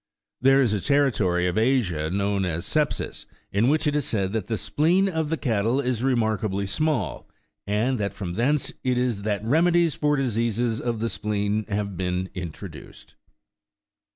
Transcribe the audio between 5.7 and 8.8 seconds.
is remarkably small, and that from thence